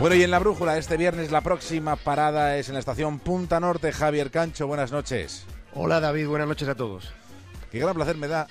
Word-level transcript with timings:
Bueno, 0.00 0.14
y 0.14 0.22
en 0.22 0.30
la 0.30 0.38
brújula, 0.38 0.78
este 0.78 0.96
viernes 0.96 1.32
la 1.32 1.40
próxima 1.40 1.96
parada 1.96 2.56
es 2.56 2.68
en 2.68 2.74
la 2.74 2.78
estación 2.78 3.18
Punta 3.18 3.58
Norte. 3.58 3.90
Javier 3.90 4.30
Cancho, 4.30 4.68
buenas 4.68 4.92
noches. 4.92 5.44
Hola 5.74 5.98
David, 5.98 6.28
buenas 6.28 6.46
noches 6.46 6.68
a 6.68 6.76
todos. 6.76 7.12
Qué 7.72 7.80
gran 7.80 7.96
placer 7.96 8.16
me 8.16 8.28
da 8.28 8.46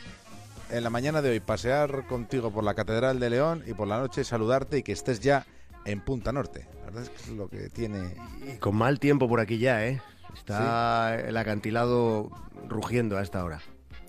en 0.70 0.84
la 0.84 0.90
mañana 0.90 1.22
de 1.22 1.30
hoy 1.30 1.40
pasear 1.40 2.06
contigo 2.06 2.52
por 2.52 2.66
la 2.66 2.74
Catedral 2.74 3.22
de 3.22 3.30
León 3.30 3.64
y 3.66 3.74
por 3.74 3.88
la 3.88 3.98
noche 3.98 4.26
saludarte 4.26 4.80
y 4.80 4.84
que 4.84 4.92
estés 4.92 5.22
ya 5.22 5.46
en 5.86 6.02
Punta 6.02 6.34
Norte. 6.34 6.68
La 6.80 6.86
verdad 6.88 7.04
es 7.04 7.10
que 7.12 7.16
es 7.16 7.30
lo 7.30 7.48
que 7.48 7.70
tiene. 7.70 8.16
Y 8.46 8.58
con 8.58 8.76
mal 8.76 9.00
tiempo 9.00 9.30
por 9.30 9.40
aquí 9.40 9.58
ya, 9.58 9.88
¿eh? 9.88 10.02
Está 10.36 11.16
el 11.16 11.38
acantilado 11.38 12.30
rugiendo 12.68 13.18
a 13.18 13.22
esta 13.22 13.42
hora. 13.46 13.62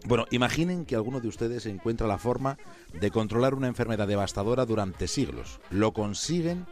Bueno, 0.06 0.26
imaginen 0.32 0.84
que 0.84 0.96
alguno 0.96 1.20
de 1.20 1.28
ustedes 1.28 1.66
encuentra 1.66 2.08
la 2.08 2.18
forma 2.18 2.58
de 2.92 3.12
controlar 3.12 3.54
una 3.54 3.68
enfermedad 3.68 4.08
devastadora 4.08 4.66
durante 4.66 5.06
siglos. 5.06 5.60
Lo 5.70 5.92
consiguen 5.92 6.66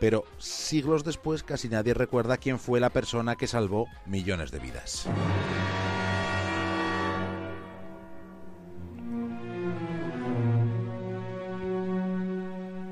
pero 0.00 0.24
siglos 0.38 1.04
después 1.04 1.42
casi 1.42 1.68
nadie 1.68 1.94
recuerda 1.94 2.38
quién 2.38 2.58
fue 2.58 2.80
la 2.80 2.90
persona 2.90 3.36
que 3.36 3.46
salvó 3.46 3.86
millones 4.06 4.50
de 4.50 4.58
vidas. 4.58 5.06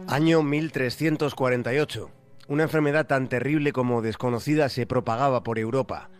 Año 0.06 0.42
1348. 0.42 2.10
Una 2.48 2.62
enfermedad 2.62 3.06
tan 3.06 3.28
terrible 3.28 3.72
como 3.72 4.00
desconocida 4.00 4.68
se 4.68 4.86
propagaba 4.86 5.42
por 5.42 5.58
Europa. 5.58 6.10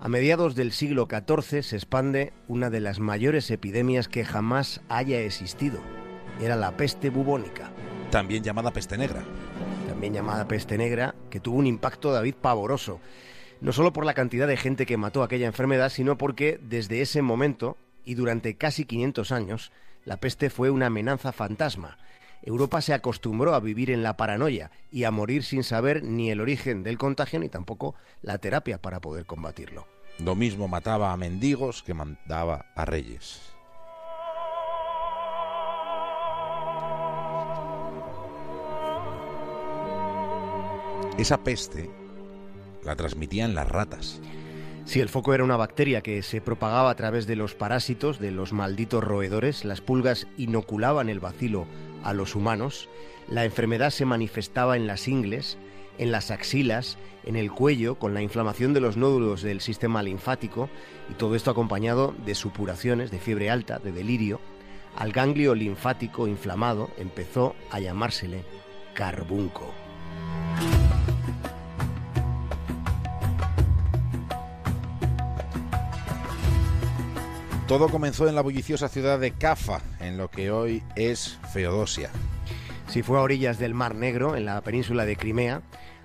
A 0.00 0.08
mediados 0.08 0.54
del 0.54 0.72
siglo 0.72 1.08
XIV 1.10 1.62
se 1.62 1.76
expande 1.76 2.32
una 2.46 2.70
de 2.70 2.80
las 2.80 3.00
mayores 3.00 3.50
epidemias 3.50 4.06
que 4.08 4.24
jamás 4.24 4.80
haya 4.88 5.20
existido. 5.20 5.80
Era 6.40 6.56
la 6.56 6.76
peste 6.76 7.10
bubónica. 7.10 7.70
También 8.10 8.44
llamada 8.44 8.70
peste 8.70 8.96
negra 8.96 9.24
también 9.98 10.14
llamada 10.14 10.46
peste 10.46 10.78
negra, 10.78 11.16
que 11.28 11.40
tuvo 11.40 11.58
un 11.58 11.66
impacto, 11.66 12.12
David, 12.12 12.36
pavoroso. 12.40 13.00
No 13.60 13.72
solo 13.72 13.92
por 13.92 14.06
la 14.06 14.14
cantidad 14.14 14.46
de 14.46 14.56
gente 14.56 14.86
que 14.86 14.96
mató 14.96 15.24
aquella 15.24 15.48
enfermedad, 15.48 15.88
sino 15.88 16.16
porque 16.16 16.60
desde 16.62 17.00
ese 17.00 17.20
momento 17.20 17.76
y 18.04 18.14
durante 18.14 18.54
casi 18.54 18.84
500 18.84 19.32
años, 19.32 19.72
la 20.04 20.18
peste 20.18 20.50
fue 20.50 20.70
una 20.70 20.86
amenaza 20.86 21.32
fantasma. 21.32 21.98
Europa 22.42 22.80
se 22.80 22.94
acostumbró 22.94 23.54
a 23.54 23.58
vivir 23.58 23.90
en 23.90 24.04
la 24.04 24.16
paranoia 24.16 24.70
y 24.92 25.02
a 25.02 25.10
morir 25.10 25.42
sin 25.42 25.64
saber 25.64 26.04
ni 26.04 26.30
el 26.30 26.40
origen 26.40 26.84
del 26.84 26.96
contagio 26.96 27.40
ni 27.40 27.48
tampoco 27.48 27.96
la 28.22 28.38
terapia 28.38 28.80
para 28.80 29.00
poder 29.00 29.26
combatirlo. 29.26 29.88
Lo 30.20 30.36
mismo 30.36 30.68
mataba 30.68 31.12
a 31.12 31.16
mendigos 31.16 31.82
que 31.82 31.94
mandaba 31.94 32.66
a 32.76 32.84
reyes. 32.84 33.57
Esa 41.18 41.42
peste 41.42 41.90
la 42.84 42.94
transmitían 42.94 43.56
las 43.56 43.68
ratas. 43.68 44.20
Si 44.84 45.00
el 45.00 45.08
foco 45.08 45.34
era 45.34 45.42
una 45.42 45.56
bacteria 45.56 46.00
que 46.00 46.22
se 46.22 46.40
propagaba 46.40 46.90
a 46.90 46.94
través 46.94 47.26
de 47.26 47.34
los 47.34 47.56
parásitos, 47.56 48.20
de 48.20 48.30
los 48.30 48.52
malditos 48.52 49.02
roedores. 49.02 49.64
Las 49.64 49.80
pulgas 49.80 50.28
inoculaban 50.36 51.08
el 51.08 51.18
bacilo 51.18 51.66
a 52.04 52.14
los 52.14 52.36
humanos. 52.36 52.88
La 53.28 53.44
enfermedad 53.44 53.90
se 53.90 54.04
manifestaba 54.04 54.76
en 54.76 54.86
las 54.86 55.08
ingles, 55.08 55.58
en 55.98 56.12
las 56.12 56.30
axilas, 56.30 56.98
en 57.24 57.34
el 57.34 57.50
cuello, 57.50 57.96
con 57.96 58.14
la 58.14 58.22
inflamación 58.22 58.72
de 58.72 58.80
los 58.80 58.96
nódulos 58.96 59.42
del 59.42 59.60
sistema 59.60 60.04
linfático, 60.04 60.70
y 61.10 61.14
todo 61.14 61.34
esto 61.34 61.50
acompañado 61.50 62.14
de 62.24 62.36
supuraciones, 62.36 63.10
de 63.10 63.18
fiebre 63.18 63.50
alta, 63.50 63.80
de 63.80 63.90
delirio. 63.90 64.40
Al 64.96 65.10
ganglio 65.10 65.56
linfático 65.56 66.28
inflamado 66.28 66.90
empezó 66.96 67.56
a 67.72 67.80
llamársele 67.80 68.44
carbunco. 68.94 69.74
Todo 77.68 77.90
comenzó 77.90 78.26
en 78.26 78.34
la 78.34 78.40
bulliciosa 78.40 78.88
ciudad 78.88 79.20
de 79.20 79.32
Cafa, 79.32 79.82
en 80.00 80.16
lo 80.16 80.30
que 80.30 80.50
hoy 80.50 80.82
es 80.96 81.38
Feodosia. 81.52 82.08
Si 82.88 83.02
fue 83.02 83.18
a 83.18 83.20
orillas 83.20 83.58
del 83.58 83.74
Mar 83.74 83.94
Negro, 83.94 84.36
en 84.36 84.46
la 84.46 84.62
península 84.62 85.04
de 85.04 85.16
Crimea. 85.16 85.60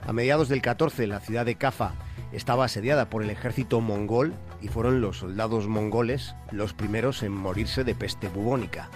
A 0.05 0.11
mediados 0.11 0.49
del 0.49 0.61
14, 0.61 1.07
la 1.07 1.21
ciudad 1.21 1.45
de 1.45 1.55
Cafa 1.55 1.93
estaba 2.33 2.65
asediada 2.65 3.09
por 3.09 3.23
el 3.23 3.29
ejército 3.29 3.79
mongol 3.79 4.33
y 4.61 4.67
fueron 4.67 4.99
los 4.99 5.19
soldados 5.19 5.69
mongoles 5.69 6.35
los 6.51 6.73
primeros 6.73 7.23
en 7.23 7.31
morirse 7.31 7.85
de 7.85 7.95
peste 7.95 8.27
bubónica. 8.27 8.89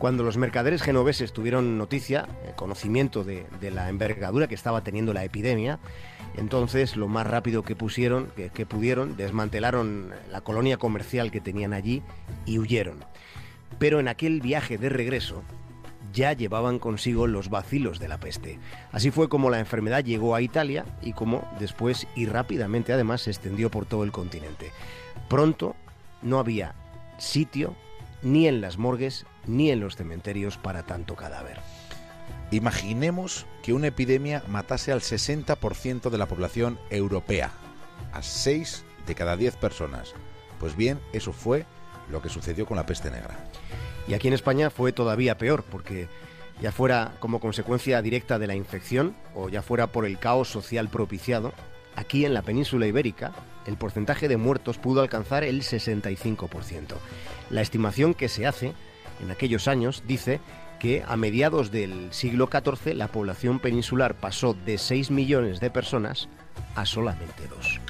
Cuando 0.00 0.22
los 0.22 0.38
mercaderes 0.38 0.80
genoveses 0.80 1.34
tuvieron 1.34 1.76
noticia, 1.76 2.26
eh, 2.46 2.52
conocimiento 2.56 3.22
de, 3.22 3.44
la 3.70 3.90
envergadura 3.90 4.48
que 4.48 4.54
estaba 4.54 4.82
teniendo 4.82 5.12
la 5.12 5.24
epidemia, 5.24 5.78
entonces 6.38 6.96
lo 6.96 7.06
más 7.06 7.26
rápido 7.26 7.64
que 7.64 7.76
pusieron, 7.76 8.32
que, 8.34 8.64
pudieron, 8.64 9.18
desmantelaron 9.18 10.14
la 10.32 10.40
colonia 10.40 10.78
comercial 10.78 11.30
que 11.30 11.42
tenían 11.42 11.74
allí 11.74 12.02
y 12.46 12.58
huyeron. 12.58 13.04
Pero 13.78 14.00
en 14.00 14.08
aquel 14.08 14.40
viaje 14.40 14.78
de 14.78 14.88
regreso 14.88 15.42
ya 16.14 16.32
llevaban 16.32 16.78
consigo 16.78 17.26
los 17.26 17.50
vacilos 17.50 18.00
de 18.00 18.08
la 18.08 18.18
peste. 18.18 18.58
Así 18.92 19.10
fue 19.10 19.28
como 19.28 19.50
la 19.50 19.60
enfermedad 19.60 20.02
llegó 20.02 20.34
a 20.34 20.40
Italia 20.40 20.86
y 21.02 21.12
como 21.12 21.46
después 21.58 22.06
y 22.16 22.24
rápidamente 22.24 22.94
además 22.94 23.20
se 23.20 23.32
extendió 23.32 23.70
por 23.70 23.84
todo 23.84 24.04
el 24.04 24.12
continente. 24.12 24.72
Pronto 25.28 25.76
no 26.22 26.38
había 26.38 26.74
sitio 27.18 27.76
ni 28.22 28.46
en 28.46 28.60
las 28.60 28.78
morgues 28.78 29.26
ni 29.46 29.70
en 29.70 29.80
los 29.80 29.96
cementerios 29.96 30.56
para 30.56 30.84
tanto 30.84 31.16
cadáver. 31.16 31.58
Imaginemos 32.50 33.46
que 33.62 33.72
una 33.72 33.88
epidemia 33.88 34.42
matase 34.48 34.92
al 34.92 35.00
60% 35.00 36.10
de 36.10 36.18
la 36.18 36.26
población 36.26 36.78
europea, 36.90 37.52
a 38.12 38.22
6 38.22 38.84
de 39.06 39.14
cada 39.14 39.36
10 39.36 39.56
personas. 39.56 40.14
Pues 40.58 40.76
bien, 40.76 41.00
eso 41.12 41.32
fue 41.32 41.64
lo 42.10 42.20
que 42.20 42.28
sucedió 42.28 42.66
con 42.66 42.76
la 42.76 42.86
peste 42.86 43.10
negra. 43.10 43.38
Y 44.08 44.14
aquí 44.14 44.28
en 44.28 44.34
España 44.34 44.70
fue 44.70 44.92
todavía 44.92 45.38
peor, 45.38 45.62
porque 45.62 46.08
ya 46.60 46.72
fuera 46.72 47.14
como 47.20 47.40
consecuencia 47.40 48.02
directa 48.02 48.38
de 48.38 48.46
la 48.46 48.56
infección 48.56 49.14
o 49.34 49.48
ya 49.48 49.62
fuera 49.62 49.92
por 49.92 50.04
el 50.04 50.18
caos 50.18 50.48
social 50.48 50.88
propiciado, 50.88 51.52
aquí 52.00 52.24
en 52.24 52.34
la 52.34 52.42
península 52.42 52.86
ibérica 52.86 53.32
el 53.66 53.76
porcentaje 53.76 54.26
de 54.26 54.38
muertos 54.38 54.78
pudo 54.78 55.02
alcanzar 55.02 55.44
el 55.44 55.62
65%. 55.62 56.94
La 57.50 57.60
estimación 57.60 58.14
que 58.14 58.28
se 58.28 58.46
hace 58.46 58.72
en 59.22 59.30
aquellos 59.30 59.68
años 59.68 60.02
dice 60.06 60.40
que 60.78 61.04
a 61.06 61.16
mediados 61.16 61.70
del 61.70 62.08
siglo 62.10 62.48
XIV 62.50 62.94
la 62.94 63.08
población 63.08 63.58
peninsular 63.58 64.14
pasó 64.14 64.54
de 64.54 64.78
6 64.78 65.10
millones 65.10 65.60
de 65.60 65.70
personas 65.70 66.28
a 66.74 66.86
solamente 66.86 67.46
2. 67.48 67.80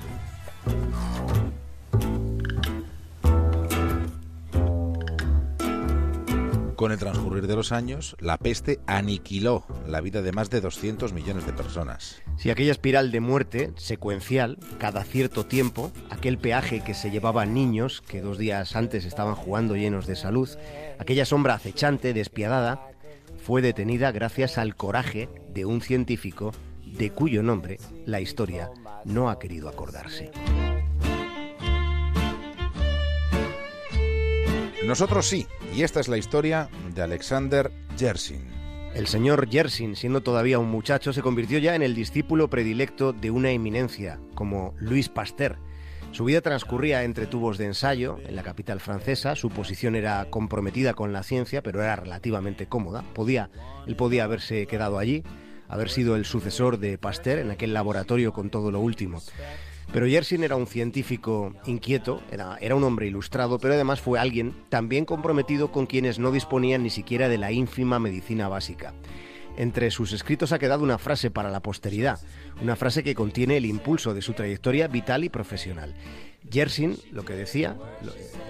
Con 6.80 6.92
el 6.92 6.98
transcurrir 6.98 7.46
de 7.46 7.56
los 7.56 7.72
años, 7.72 8.16
la 8.20 8.38
peste 8.38 8.80
aniquiló 8.86 9.66
la 9.86 10.00
vida 10.00 10.22
de 10.22 10.32
más 10.32 10.48
de 10.48 10.62
200 10.62 11.12
millones 11.12 11.44
de 11.44 11.52
personas. 11.52 12.22
Si 12.38 12.48
aquella 12.48 12.72
espiral 12.72 13.12
de 13.12 13.20
muerte 13.20 13.74
secuencial, 13.76 14.56
cada 14.78 15.04
cierto 15.04 15.44
tiempo, 15.44 15.92
aquel 16.08 16.38
peaje 16.38 16.80
que 16.80 16.94
se 16.94 17.10
llevaba 17.10 17.44
niños 17.44 18.00
que 18.00 18.22
dos 18.22 18.38
días 18.38 18.76
antes 18.76 19.04
estaban 19.04 19.34
jugando 19.34 19.76
llenos 19.76 20.06
de 20.06 20.16
salud, 20.16 20.48
aquella 20.98 21.26
sombra 21.26 21.52
acechante, 21.52 22.14
despiadada, 22.14 22.80
fue 23.44 23.60
detenida 23.60 24.10
gracias 24.10 24.56
al 24.56 24.74
coraje 24.74 25.28
de 25.52 25.66
un 25.66 25.82
científico 25.82 26.52
de 26.82 27.10
cuyo 27.10 27.42
nombre 27.42 27.76
la 28.06 28.22
historia 28.22 28.70
no 29.04 29.28
ha 29.28 29.38
querido 29.38 29.68
acordarse. 29.68 30.30
Nosotros 34.90 35.28
sí, 35.28 35.46
y 35.72 35.84
esta 35.84 36.00
es 36.00 36.08
la 36.08 36.18
historia 36.18 36.68
de 36.92 37.02
Alexander 37.02 37.70
Yersin. 37.96 38.42
El 38.92 39.06
señor 39.06 39.48
Yersin, 39.48 39.94
siendo 39.94 40.20
todavía 40.20 40.58
un 40.58 40.68
muchacho, 40.68 41.12
se 41.12 41.22
convirtió 41.22 41.60
ya 41.60 41.76
en 41.76 41.82
el 41.82 41.94
discípulo 41.94 42.50
predilecto 42.50 43.12
de 43.12 43.30
una 43.30 43.52
eminencia 43.52 44.18
como 44.34 44.74
Louis 44.80 45.08
Pasteur. 45.08 45.58
Su 46.10 46.24
vida 46.24 46.40
transcurría 46.40 47.04
entre 47.04 47.28
tubos 47.28 47.56
de 47.56 47.66
ensayo 47.66 48.18
en 48.26 48.34
la 48.34 48.42
capital 48.42 48.80
francesa, 48.80 49.36
su 49.36 49.48
posición 49.50 49.94
era 49.94 50.28
comprometida 50.28 50.92
con 50.94 51.12
la 51.12 51.22
ciencia, 51.22 51.62
pero 51.62 51.84
era 51.84 51.94
relativamente 51.94 52.66
cómoda. 52.66 53.04
Podía, 53.14 53.48
él 53.86 53.94
podía 53.94 54.24
haberse 54.24 54.66
quedado 54.66 54.98
allí, 54.98 55.22
haber 55.68 55.88
sido 55.88 56.16
el 56.16 56.24
sucesor 56.24 56.80
de 56.80 56.98
Pasteur 56.98 57.38
en 57.38 57.52
aquel 57.52 57.72
laboratorio 57.74 58.32
con 58.32 58.50
todo 58.50 58.72
lo 58.72 58.80
último. 58.80 59.22
Pero 59.92 60.06
Yersin 60.06 60.44
era 60.44 60.54
un 60.54 60.68
científico 60.68 61.52
inquieto, 61.66 62.22
era, 62.30 62.76
un 62.76 62.84
hombre 62.84 63.08
ilustrado, 63.08 63.58
pero 63.58 63.74
además 63.74 64.00
fue 64.00 64.20
alguien 64.20 64.54
también 64.68 65.04
comprometido 65.04 65.72
con 65.72 65.86
quienes 65.86 66.20
no 66.20 66.30
disponían 66.30 66.84
ni 66.84 66.90
siquiera 66.90 67.28
de 67.28 67.38
la 67.38 67.50
ínfima 67.50 67.98
medicina 67.98 68.48
básica. 68.48 68.94
Entre 69.56 69.90
sus 69.90 70.12
escritos 70.12 70.52
ha 70.52 70.60
quedado 70.60 70.84
una 70.84 70.98
frase 70.98 71.32
para 71.32 71.50
la 71.50 71.60
posteridad, 71.60 72.20
una 72.62 72.76
frase 72.76 73.02
que 73.02 73.16
contiene 73.16 73.56
el 73.56 73.66
impulso 73.66 74.14
de 74.14 74.22
su 74.22 74.32
trayectoria 74.32 74.86
vital 74.86 75.24
y 75.24 75.28
profesional. 75.28 75.94
Yersin 76.48 76.96
lo 77.10 77.24
que 77.24 77.34
decía, 77.34 77.76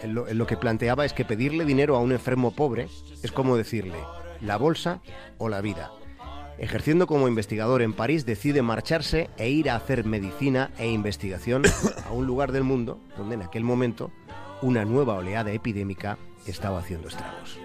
lo, 0.06 0.32
lo 0.32 0.46
que 0.46 0.58
planteaba 0.58 1.06
es 1.06 1.14
que 1.14 1.24
pedirle 1.24 1.64
dinero 1.64 1.96
a 1.96 2.00
un 2.00 2.12
enfermo 2.12 2.50
pobre 2.50 2.88
es 3.22 3.32
como 3.32 3.56
decirle 3.56 3.98
la 4.42 4.58
bolsa 4.58 5.00
o 5.38 5.48
la 5.48 5.62
vida. 5.62 5.90
Ejerciendo 6.60 7.06
como 7.06 7.26
investigador 7.26 7.80
en 7.80 7.94
París, 7.94 8.26
decide 8.26 8.60
marcharse 8.60 9.30
e 9.38 9.48
ir 9.48 9.70
a 9.70 9.76
hacer 9.76 10.04
medicina 10.04 10.70
e 10.78 10.90
investigación 10.90 11.62
a 12.06 12.12
un 12.12 12.26
lugar 12.26 12.52
del 12.52 12.64
mundo 12.64 13.00
donde 13.16 13.36
en 13.36 13.42
aquel 13.42 13.64
momento 13.64 14.12
una 14.60 14.84
nueva 14.84 15.14
oleada 15.14 15.52
epidémica 15.52 16.18
estaba 16.46 16.78
haciendo 16.78 17.08
estragos. 17.08 17.58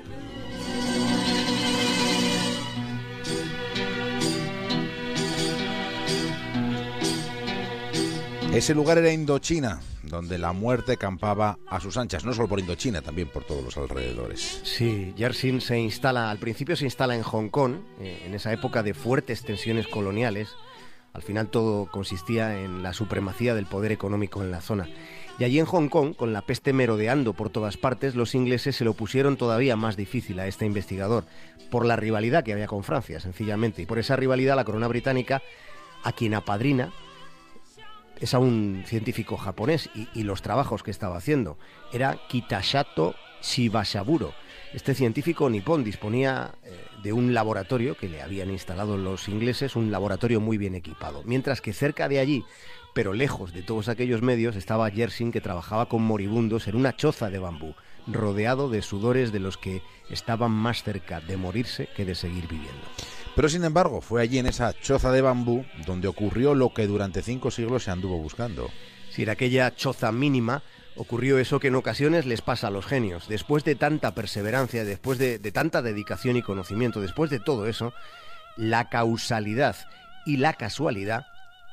Ese 8.56 8.74
lugar 8.74 8.98
era 8.98 9.12
Indochina, 9.12 9.82
donde 10.04 10.38
la 10.38 10.54
muerte 10.54 10.96
campaba 10.96 11.60
a 11.68 11.82
sus 11.82 11.98
anchas, 11.98 12.24
no 12.24 12.34
solo 12.34 12.48
por 12.48 12.58
Indochina, 12.58 13.02
también 13.02 13.28
por 13.28 13.44
todos 13.44 13.62
los 13.62 13.76
alrededores. 13.76 14.62
Sí, 14.64 15.14
Yersin 15.18 15.60
se 15.60 15.78
instala, 15.78 16.32
al 16.32 16.38
principio 16.38 16.78
se 16.78 16.86
instala 16.86 17.18
en 17.18 17.22
Hong 17.22 17.50
Kong, 17.50 17.76
eh, 18.00 18.24
en 18.26 18.34
esa 18.34 18.54
época 18.54 18.82
de 18.82 18.94
fuertes 18.94 19.44
tensiones 19.44 19.90
coloniales. 19.90 20.56
Al 21.12 21.22
final 21.22 21.50
todo 21.50 21.92
consistía 21.92 22.58
en 22.62 22.82
la 22.82 22.94
supremacía 22.94 23.56
del 23.56 23.66
poder 23.66 23.92
económico 23.92 24.42
en 24.42 24.52
la 24.52 24.62
zona. 24.62 24.88
Y 25.38 25.44
allí 25.44 25.60
en 25.60 25.66
Hong 25.66 25.90
Kong, 25.90 26.16
con 26.16 26.32
la 26.32 26.42
peste 26.42 26.72
merodeando 26.72 27.34
por 27.34 27.50
todas 27.50 27.76
partes, 27.76 28.16
los 28.16 28.36
ingleses 28.36 28.78
se 28.78 28.86
lo 28.86 28.94
pusieron 28.94 29.36
todavía 29.36 29.76
más 29.76 29.98
difícil 29.98 30.40
a 30.40 30.48
este 30.48 30.66
investigador, 30.66 31.26
por 31.70 31.86
la 31.86 31.98
rivalidad 31.98 32.46
que 32.46 32.54
había 32.54 32.68
con 32.68 32.86
Francia, 32.86 33.20
sencillamente. 33.20 33.82
Y 33.82 33.86
por 33.86 34.00
esa 34.00 34.16
rivalidad 34.16 34.56
la 34.56 34.64
corona 34.64 34.88
británica, 34.88 35.42
a 36.06 36.14
quien 36.14 36.36
apadrina, 36.36 36.94
es 38.20 38.34
a 38.34 38.40
un 38.40 38.84
científico 38.86 39.38
japonés 39.38 39.90
y, 40.14 40.24
los 40.24 40.42
trabajos 40.42 40.84
que 40.84 40.92
estaba 40.92 41.18
haciendo. 41.18 41.58
Era 41.92 42.18
Kitashato 42.28 43.16
Shibashaburo. 43.42 44.34
Este 44.74 44.94
científico 44.94 45.50
nipón 45.50 45.84
disponía 45.84 46.56
eh, 46.64 46.76
de 47.04 47.14
un 47.14 47.34
laboratorio 47.34 47.96
que 47.96 48.10
le 48.10 48.22
habían 48.22 48.52
instalado 48.52 48.98
los 48.98 49.30
ingleses, 49.30 49.76
un 49.76 49.92
laboratorio 49.92 50.42
muy 50.42 50.58
bien 50.58 50.76
equipado. 50.76 51.22
Mientras 51.26 51.62
que 51.62 51.72
cerca 51.72 52.10
de 52.10 52.20
allí, 52.20 52.44
pero 52.94 53.14
lejos 53.14 53.54
de 53.54 53.62
todos 53.62 53.88
aquellos 53.88 54.22
medios, 54.22 54.56
estaba 54.56 54.90
Yersin 54.90 55.32
que 55.32 55.42
trabajaba 55.42 55.88
con 55.88 56.02
moribundos 56.02 56.68
en 56.68 56.76
una 56.76 56.96
choza 56.96 57.30
de 57.30 57.40
bambú, 57.40 57.76
rodeado 58.08 58.70
de 58.70 58.82
sudores 58.82 59.32
de 59.32 59.40
los 59.40 59.58
que 59.58 59.82
estaban 60.10 60.52
más 60.52 60.84
cerca 60.84 61.22
de 61.22 61.38
morirse 61.38 61.90
que 61.96 62.06
de 62.06 62.16
seguir 62.16 62.48
viviendo. 62.48 62.86
Pero 63.36 63.50
sin 63.50 63.66
embargo, 63.66 64.02
fue 64.02 64.22
allí 64.22 64.40
en 64.40 64.48
esa 64.48 64.74
choza 64.74 65.12
de 65.12 65.22
bambú 65.22 65.66
donde 65.86 66.08
ocurrió 66.08 66.56
lo 66.56 66.74
que 66.74 66.88
durante 66.88 67.22
cinco 67.22 67.52
siglos 67.52 67.84
se 67.84 67.92
anduvo 67.92 68.18
buscando. 68.18 68.70
Si 69.10 69.24
era 69.24 69.34
aquella 69.34 69.76
choza 69.76 70.12
mínima, 70.12 70.64
ocurrió 70.96 71.38
eso 71.38 71.60
que 71.60 71.68
en 71.68 71.76
ocasiones 71.76 72.26
les 72.26 72.42
pasa 72.42 72.68
a 72.68 72.72
los 72.72 72.86
genios. 72.86 73.28
Después 73.28 73.66
de 73.66 73.76
tanta 73.76 74.16
perseverancia, 74.16 74.86
después 74.86 75.20
de, 75.20 75.38
de 75.38 75.52
tanta 75.52 75.82
dedicación 75.82 76.38
y 76.38 76.42
conocimiento, 76.42 77.02
después 77.02 77.30
de 77.30 77.40
todo 77.40 77.68
eso, 77.68 77.94
la 78.56 78.90
causalidad 78.90 79.76
y 80.26 80.38
la 80.38 80.54
casualidad 80.54 81.26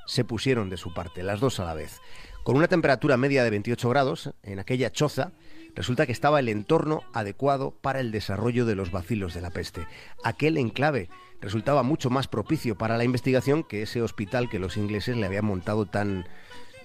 se 0.06 0.24
pusieron 0.24 0.68
de 0.68 0.76
su 0.76 0.92
parte, 0.92 1.22
las 1.22 1.40
dos 1.40 1.60
a 1.60 1.64
la 1.64 1.74
vez. 1.74 2.00
Con 2.42 2.56
una 2.56 2.66
temperatura 2.66 3.16
media 3.16 3.44
de 3.44 3.50
28 3.50 3.88
grados, 3.88 4.30
en 4.42 4.58
aquella 4.58 4.90
choza, 4.90 5.30
resulta 5.76 6.06
que 6.06 6.12
estaba 6.12 6.40
el 6.40 6.48
entorno 6.48 7.02
adecuado 7.12 7.70
para 7.70 8.00
el 8.00 8.10
desarrollo 8.10 8.66
de 8.66 8.74
los 8.74 8.90
vacilos 8.90 9.32
de 9.32 9.40
la 9.40 9.50
peste. 9.50 9.86
Aquel 10.24 10.58
enclave 10.58 11.08
resultaba 11.42 11.82
mucho 11.82 12.08
más 12.08 12.28
propicio 12.28 12.78
para 12.78 12.96
la 12.96 13.04
investigación 13.04 13.64
que 13.64 13.82
ese 13.82 14.00
hospital 14.00 14.48
que 14.48 14.60
los 14.60 14.76
ingleses 14.76 15.16
le 15.16 15.26
habían 15.26 15.44
montado 15.44 15.84
tan, 15.84 16.26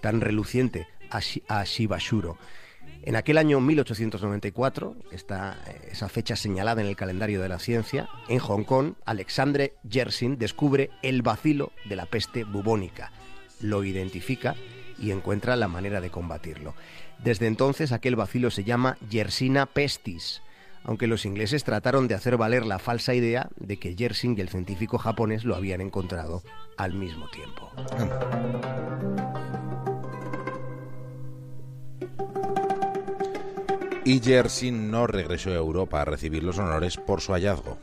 tan 0.02 0.20
reluciente 0.20 0.88
a, 1.10 1.64
Shibashuro. 1.64 2.38
En 3.04 3.16
aquel 3.16 3.38
año 3.38 3.62
1894, 3.62 4.96
está 5.12 5.58
esa 5.90 6.10
fecha 6.10 6.36
señalada 6.36 6.82
en 6.82 6.88
el 6.88 6.96
calendario 6.96 7.42
de 7.42 7.50
la 7.50 7.60
ciencia, 7.60 8.10
en 8.28 8.40
Hong 8.40 8.64
Kong, 8.64 8.94
Alexandre 9.06 9.76
Yersin 9.88 10.38
descubre 10.38 10.90
el 11.04 11.22
vacilo 11.22 11.72
de 11.86 11.96
la 11.96 12.06
peste 12.06 12.44
bubónica, 12.44 13.12
lo 13.62 13.84
identifica 13.84 14.56
y 15.00 15.12
encuentra 15.12 15.56
la 15.56 15.68
manera 15.68 16.02
de 16.02 16.10
combatirlo. 16.10 16.74
Desde 17.24 17.48
entonces 17.48 17.92
aquel 17.92 18.16
vacilo 18.16 18.52
se 18.52 18.64
llama 18.64 18.98
Yersina 19.10 19.68
pestis, 19.68 20.42
aunque 20.84 21.08
los 21.08 21.26
ingleses 21.26 21.64
trataron 21.64 22.08
de 22.08 22.16
hacer 22.16 22.38
valer 22.38 22.66
la 22.66 22.80
falsa 22.80 23.14
idea 23.14 23.50
de 23.58 23.78
que 23.78 23.96
Yersin 23.96 24.36
y 24.38 24.42
el 24.42 24.50
científico 24.50 24.98
japonés 24.98 25.44
lo 25.44 25.56
habían 25.56 25.82
encontrado 25.82 26.44
al 26.78 26.94
mismo 26.94 27.28
tiempo. 27.30 27.72
Y 34.06 34.22
Yersin 34.22 34.90
no 34.90 35.06
regresó 35.06 35.50
a 35.50 35.56
Europa 35.56 36.02
a 36.02 36.06
recibir 36.06 36.42
los 36.42 36.58
honores 36.58 36.96
por 36.96 37.20
su 37.20 37.34
hallazgo. 37.34 37.78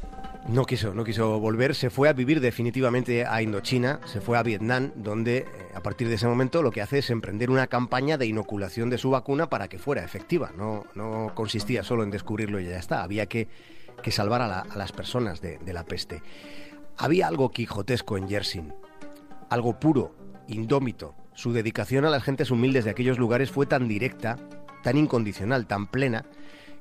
No 0.46 0.66
quiso, 0.66 0.92
no 0.92 1.04
quiso 1.04 1.40
volver, 1.40 1.74
se 1.74 1.88
fue 1.88 2.10
a 2.10 2.12
vivir 2.12 2.38
definitivamente 2.38 3.24
a 3.24 3.40
Indochina, 3.40 4.00
se 4.04 4.20
fue 4.20 4.36
a 4.36 4.42
Vietnam, 4.42 4.92
donde 4.94 5.38
eh, 5.38 5.46
a 5.74 5.80
partir 5.80 6.06
de 6.08 6.16
ese 6.16 6.26
momento 6.26 6.62
lo 6.62 6.70
que 6.70 6.82
hace 6.82 6.98
es 6.98 7.08
emprender 7.08 7.48
una 7.48 7.66
campaña 7.66 8.18
de 8.18 8.26
inoculación 8.26 8.90
de 8.90 8.98
su 8.98 9.08
vacuna 9.08 9.48
para 9.48 9.68
que 9.68 9.78
fuera 9.78 10.04
efectiva. 10.04 10.52
No, 10.54 10.84
no 10.94 11.32
consistía 11.34 11.82
solo 11.82 12.02
en 12.02 12.10
descubrirlo 12.10 12.60
y 12.60 12.66
ya 12.66 12.78
está, 12.78 13.02
había 13.02 13.24
que, 13.24 13.48
salvar 14.10 14.42
a, 14.42 14.64
las 14.76 14.92
personas 14.92 15.40
de, 15.40 15.56
de, 15.56 15.72
la 15.72 15.84
peste. 15.84 16.22
Había 16.98 17.26
algo 17.26 17.50
quijotesco 17.50 18.18
en 18.18 18.28
Yersin, 18.28 18.74
algo 19.48 19.80
puro, 19.80 20.14
indómito. 20.46 21.14
Su 21.32 21.54
dedicación 21.54 22.04
a 22.04 22.10
las 22.10 22.22
gentes 22.22 22.50
humildes 22.50 22.84
de 22.84 22.90
aquellos 22.90 23.18
lugares 23.18 23.50
fue 23.50 23.64
tan 23.64 23.88
directa, 23.88 24.36
tan 24.82 24.98
incondicional, 24.98 25.66
tan 25.66 25.86
plena, 25.86 26.26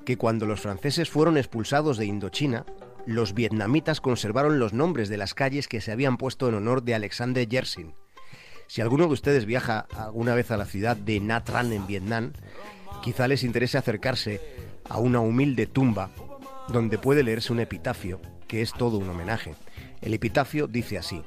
que 0.04 0.18
cuando 0.18 0.46
los 0.46 0.60
franceses 0.60 1.10
fueron 1.10 1.38
expulsados 1.38 1.98
de 1.98 2.06
Indochina, 2.06 2.66
los 3.06 3.34
vietnamitas 3.34 4.02
conservaron 4.02 4.60
los 4.60 4.74
nombres 4.74 5.10
de 5.10 5.18
las 5.18 5.34
calles 5.34 5.68
que 5.68 5.82
se 5.82 5.92
habían 5.92 6.18
puesto 6.18 6.48
en 6.48 6.56
honor 6.56 6.84
de 6.84 6.96
Alexander 6.96 7.48
Yersin. 7.48 7.94
Si 8.68 8.82
alguno 8.82 9.08
de 9.08 9.14
ustedes 9.14 9.46
viaja 9.46 9.88
alguna 9.96 10.36
vez 10.36 10.52
a 10.52 10.58
la 10.58 10.66
ciudad 10.66 10.96
de 10.96 11.20
Nha 11.20 11.44
Tran 11.44 11.74
en 11.74 11.86
Vietnam, 11.86 12.34
quizá 13.02 13.28
les 13.28 13.44
interese 13.44 13.78
acercarse 13.78 14.42
a 14.90 15.00
una 15.00 15.20
humilde 15.20 15.68
tumba 15.68 16.12
donde 16.70 16.98
puede 16.98 17.24
leerse 17.24 17.52
un 17.52 17.60
epitafio 17.60 18.22
que 18.48 18.62
es 18.62 18.72
todo 18.74 18.98
un 18.98 19.10
homenaje. 19.10 19.56
El 20.02 20.14
epitafio 20.14 20.68
dice 20.68 20.98
así: 20.98 21.22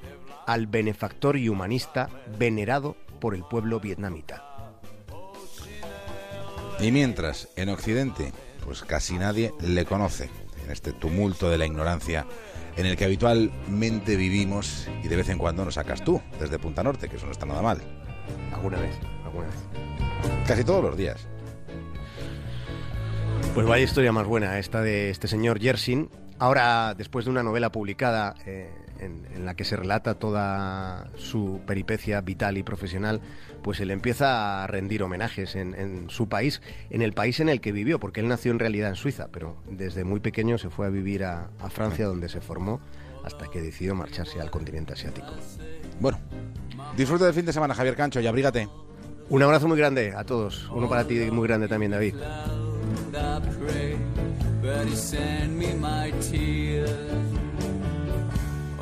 al 0.47 0.67
benefactor 0.67 1.37
y 1.37 1.49
humanista 1.49 2.09
venerado 2.39 2.97
por 3.21 3.35
el 3.35 3.45
pueblo 3.45 3.81
vietnamita. 3.81 4.43
Y 6.81 6.93
mientras, 6.93 7.49
en 7.57 7.69
Occidente, 7.69 8.33
pues 8.65 8.83
casi 8.83 9.15
nadie 9.15 9.53
le 9.61 9.85
conoce 9.85 10.29
en 10.67 10.73
este 10.73 10.93
tumulto 10.93 11.49
de 11.49 11.59
la 11.59 11.67
ignorancia 11.67 12.27
en 12.77 12.87
el 12.87 12.97
que 12.97 13.05
habitualmente 13.05 14.17
vivimos 14.17 14.87
y 15.03 15.09
de 15.09 15.17
vez 15.17 15.29
en 15.31 15.39
cuando 15.39 15.65
nos 15.65 15.75
sacas 15.75 16.05
tú 16.05 16.21
desde 16.39 16.59
Punta 16.59 16.83
Norte, 16.83 17.09
que 17.09 17.17
eso 17.17 17.27
no 17.27 17.33
está 17.33 17.47
nada 17.47 17.63
mal. 17.63 17.81
Alguna 18.53 18.79
vez, 18.79 18.95
alguna 19.25 19.47
vez. 19.47 19.57
Casi 20.47 20.65
todos 20.65 20.85
los 20.85 20.97
días. 20.97 21.27
Pues 23.55 23.67
vaya 23.67 23.85
historia 23.85 24.13
más 24.13 24.27
buena 24.27 24.59
esta 24.59 24.83
de 24.83 25.09
este 25.09 25.29
señor 25.29 25.59
Yersin. 25.59 26.11
Ahora, 26.39 26.95
después 26.95 27.25
de 27.25 27.31
una 27.31 27.43
novela 27.43 27.73
publicada 27.73 28.35
eh, 28.45 28.71
en, 29.01 29.45
la 29.45 29.55
que 29.55 29.65
se 29.65 29.77
relata 29.77 30.15
toda 30.15 31.11
su 31.17 31.61
peripecia 31.67 32.21
vital 32.21 32.59
y 32.59 32.63
profesional, 32.63 33.21
pues 33.63 33.81
él 33.81 33.91
empieza 33.91 34.65
a 34.65 34.67
rendir 34.67 35.03
homenajes 35.03 35.55
en, 35.57 36.07
su 36.09 36.29
país, 36.29 36.61
en 36.91 37.03
el 37.03 37.13
país 37.13 37.41
en 37.41 37.49
el 37.49 37.61
que 37.61 37.73
vivió, 37.73 38.01
porque 38.01 38.21
él 38.21 38.29
nació 38.29 38.53
en 38.53 38.59
realidad 38.59 38.91
en 38.91 38.97
Suiza, 38.97 39.29
pero 39.31 39.57
desde 39.71 40.05
muy 40.05 40.21
pequeño 40.21 40.59
se 40.59 40.71
fue 40.71 40.87
a 40.87 40.91
vivir 40.91 41.25
a, 41.25 41.51
a 41.61 41.71
Francia, 41.71 42.07
donde 42.07 42.29
se 42.29 42.41
formó, 42.41 42.81
hasta 43.25 43.49
que 43.49 43.61
decidió 43.61 43.95
marcharse 43.95 44.41
al 44.41 44.51
continente 44.51 44.93
asiático. 44.93 45.29
Bueno, 46.01 46.19
disfruta 46.97 47.25
del 47.25 47.35
fin 47.35 47.47
de 47.47 47.53
semana, 47.53 47.75
Javier 47.75 47.97
Cancho, 47.97 48.21
y 48.21 48.27
abrígate. 48.27 48.69
Un 49.29 49.43
abrazo 49.43 49.67
muy 49.67 49.77
grande 49.77 50.15
a 50.17 50.23
todos, 50.25 50.69
uno 50.71 50.89
para 50.89 51.05
ti 51.05 51.19
muy 51.33 51.49
grande 51.49 51.67
también, 51.67 51.91
David. 51.91 52.15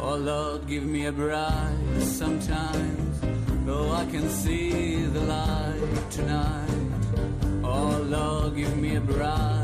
Oh 0.07 0.17
Lord, 0.17 0.67
give 0.67 0.85
me 0.85 1.07
a 1.07 1.13
bride 1.13 2.03
sometimes, 2.03 3.21
though 3.65 3.91
I 3.91 4.05
can 4.07 4.29
see 4.29 5.07
the 5.07 5.21
light 5.21 6.11
tonight. 6.11 6.69
Oh 7.65 8.05
Lord, 8.07 8.55
give 8.55 8.77
me 8.77 8.97
a 8.97 9.01
bride. 9.01 9.55